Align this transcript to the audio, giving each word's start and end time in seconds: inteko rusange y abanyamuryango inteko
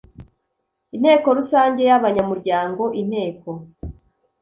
inteko 0.95 1.27
rusange 1.37 1.81
y 1.89 1.93
abanyamuryango 1.97 2.83
inteko 3.01 3.49